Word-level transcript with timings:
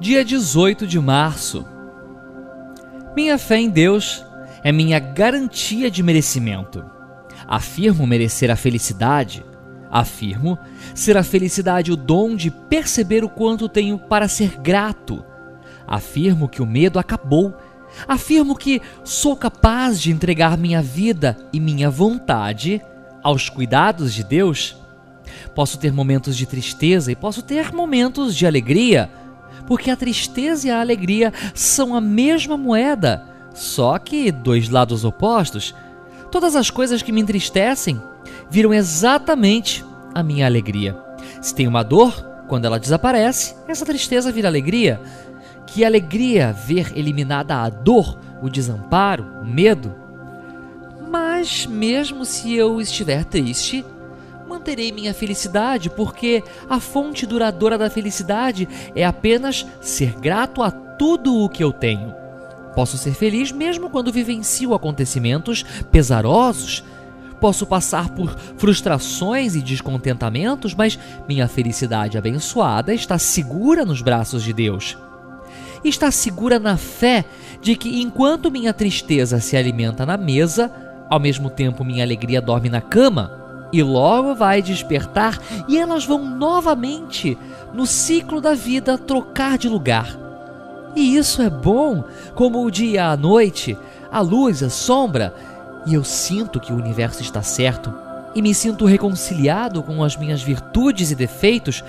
dia 0.00 0.24
18 0.24 0.86
de 0.86 0.98
março. 0.98 1.64
Minha 3.16 3.38
fé 3.38 3.58
em 3.58 3.70
Deus 3.70 4.24
é 4.62 4.72
minha 4.72 4.98
garantia 4.98 5.90
de 5.90 6.02
merecimento. 6.02 6.84
Afirmo 7.46 8.06
merecer 8.06 8.50
a 8.50 8.56
felicidade. 8.56 9.44
Afirmo 9.90 10.58
ser 10.94 11.16
a 11.16 11.22
felicidade 11.22 11.92
o 11.92 11.96
dom 11.96 12.34
de 12.34 12.50
perceber 12.50 13.22
o 13.22 13.28
quanto 13.28 13.68
tenho 13.68 13.98
para 13.98 14.26
ser 14.26 14.58
grato. 14.60 15.24
Afirmo 15.86 16.48
que 16.48 16.60
o 16.60 16.66
medo 16.66 16.98
acabou. 16.98 17.54
Afirmo 18.08 18.56
que 18.56 18.82
sou 19.04 19.36
capaz 19.36 20.00
de 20.00 20.10
entregar 20.10 20.58
minha 20.58 20.82
vida 20.82 21.36
e 21.52 21.60
minha 21.60 21.88
vontade 21.88 22.82
aos 23.22 23.48
cuidados 23.48 24.12
de 24.12 24.24
Deus. 24.24 24.76
Posso 25.54 25.78
ter 25.78 25.92
momentos 25.92 26.36
de 26.36 26.46
tristeza 26.46 27.12
e 27.12 27.16
posso 27.16 27.42
ter 27.42 27.72
momentos 27.72 28.34
de 28.34 28.46
alegria 28.46 29.08
porque 29.66 29.90
a 29.90 29.96
tristeza 29.96 30.68
e 30.68 30.70
a 30.70 30.80
alegria 30.80 31.32
são 31.54 31.94
a 31.94 32.00
mesma 32.00 32.56
moeda, 32.56 33.24
só 33.54 33.98
que 33.98 34.30
dois 34.30 34.68
lados 34.68 35.04
opostos. 35.04 35.74
Todas 36.30 36.56
as 36.56 36.70
coisas 36.70 37.02
que 37.02 37.12
me 37.12 37.20
entristecem 37.20 38.00
viram 38.50 38.74
exatamente 38.74 39.84
a 40.14 40.22
minha 40.22 40.46
alegria. 40.46 40.96
Se 41.40 41.54
tem 41.54 41.66
uma 41.66 41.82
dor, 41.82 42.12
quando 42.48 42.64
ela 42.64 42.78
desaparece, 42.78 43.54
essa 43.68 43.86
tristeza 43.86 44.32
vira 44.32 44.48
alegria. 44.48 45.00
Que 45.66 45.84
alegria 45.84 46.52
ver 46.52 46.92
eliminada 46.96 47.56
a 47.56 47.68
dor, 47.68 48.18
o 48.42 48.48
desamparo, 48.48 49.26
o 49.42 49.44
medo. 49.44 49.94
Mas 51.10 51.66
mesmo 51.66 52.24
se 52.24 52.54
eu 52.54 52.80
estiver 52.80 53.24
triste, 53.24 53.84
manterei 54.64 54.90
minha 54.92 55.12
felicidade, 55.12 55.90
porque 55.90 56.42
a 56.70 56.80
fonte 56.80 57.26
duradoura 57.26 57.76
da 57.76 57.90
felicidade 57.90 58.66
é 58.96 59.04
apenas 59.04 59.66
ser 59.82 60.18
grato 60.18 60.62
a 60.62 60.70
tudo 60.70 61.34
o 61.34 61.50
que 61.50 61.62
eu 61.62 61.70
tenho. 61.70 62.14
Posso 62.74 62.96
ser 62.96 63.12
feliz 63.12 63.52
mesmo 63.52 63.90
quando 63.90 64.10
vivencio 64.10 64.72
acontecimentos 64.72 65.62
pesarosos. 65.92 66.82
Posso 67.38 67.66
passar 67.66 68.08
por 68.08 68.34
frustrações 68.56 69.54
e 69.54 69.60
descontentamentos, 69.60 70.74
mas 70.74 70.98
minha 71.28 71.46
felicidade 71.46 72.16
abençoada 72.16 72.94
está 72.94 73.18
segura 73.18 73.84
nos 73.84 74.00
braços 74.00 74.42
de 74.42 74.54
Deus. 74.54 74.96
Está 75.84 76.10
segura 76.10 76.58
na 76.58 76.78
fé 76.78 77.26
de 77.60 77.76
que 77.76 78.00
enquanto 78.00 78.50
minha 78.50 78.72
tristeza 78.72 79.40
se 79.40 79.58
alimenta 79.58 80.06
na 80.06 80.16
mesa, 80.16 80.72
ao 81.10 81.20
mesmo 81.20 81.50
tempo 81.50 81.84
minha 81.84 82.02
alegria 82.02 82.40
dorme 82.40 82.70
na 82.70 82.80
cama 82.80 83.43
e 83.74 83.82
logo 83.82 84.36
vai 84.36 84.62
despertar 84.62 85.36
e 85.66 85.76
elas 85.76 86.04
vão 86.04 86.24
novamente 86.24 87.36
no 87.72 87.86
ciclo 87.86 88.40
da 88.40 88.54
vida 88.54 88.96
trocar 88.96 89.58
de 89.58 89.68
lugar. 89.68 90.16
E 90.94 91.16
isso 91.16 91.42
é 91.42 91.50
bom, 91.50 92.04
como 92.36 92.64
o 92.64 92.70
dia 92.70 93.08
à 93.08 93.16
noite, 93.16 93.76
a 94.12 94.20
luz, 94.20 94.62
a 94.62 94.70
sombra, 94.70 95.34
e 95.84 95.92
eu 95.92 96.04
sinto 96.04 96.60
que 96.60 96.72
o 96.72 96.76
universo 96.76 97.20
está 97.20 97.42
certo 97.42 97.92
e 98.32 98.40
me 98.40 98.54
sinto 98.54 98.86
reconciliado 98.86 99.82
com 99.82 100.04
as 100.04 100.16
minhas 100.16 100.40
virtudes 100.40 101.10
e 101.10 101.16
defeitos. 101.16 101.82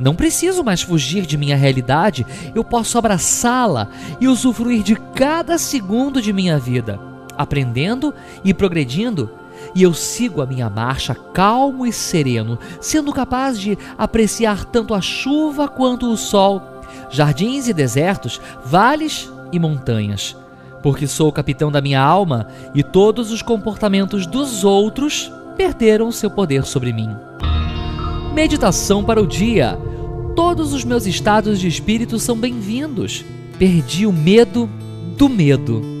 Não 0.00 0.16
preciso 0.16 0.64
mais 0.64 0.82
fugir 0.82 1.24
de 1.24 1.38
minha 1.38 1.56
realidade, 1.56 2.26
eu 2.52 2.64
posso 2.64 2.98
abraçá-la 2.98 3.88
e 4.20 4.26
usufruir 4.26 4.82
de 4.82 4.96
cada 5.14 5.56
segundo 5.56 6.20
de 6.20 6.32
minha 6.32 6.58
vida, 6.58 6.98
aprendendo 7.36 8.12
e 8.44 8.52
progredindo 8.52 9.30
e 9.74 9.82
eu 9.82 9.92
sigo 9.94 10.40
a 10.40 10.46
minha 10.46 10.68
marcha 10.68 11.14
calmo 11.14 11.86
e 11.86 11.92
sereno, 11.92 12.58
sendo 12.80 13.12
capaz 13.12 13.58
de 13.58 13.78
apreciar 13.96 14.64
tanto 14.64 14.94
a 14.94 15.00
chuva 15.00 15.68
quanto 15.68 16.10
o 16.10 16.16
sol, 16.16 16.62
jardins 17.10 17.68
e 17.68 17.72
desertos, 17.72 18.40
vales 18.64 19.30
e 19.52 19.58
montanhas. 19.58 20.36
Porque 20.82 21.06
sou 21.06 21.28
o 21.28 21.32
capitão 21.32 21.72
da 21.72 21.80
minha 21.80 22.00
alma 22.00 22.46
e 22.74 22.82
todos 22.82 23.32
os 23.32 23.42
comportamentos 23.42 24.26
dos 24.26 24.64
outros 24.64 25.30
perderam 25.56 26.12
seu 26.12 26.30
poder 26.30 26.64
sobre 26.64 26.92
mim. 26.92 27.10
Meditação 28.32 29.02
para 29.02 29.20
o 29.20 29.26
dia. 29.26 29.76
Todos 30.36 30.72
os 30.72 30.84
meus 30.84 31.04
estados 31.04 31.58
de 31.58 31.66
espírito 31.66 32.18
são 32.20 32.38
bem-vindos. 32.38 33.24
Perdi 33.58 34.06
o 34.06 34.12
medo 34.12 34.70
do 35.16 35.28
medo. 35.28 35.97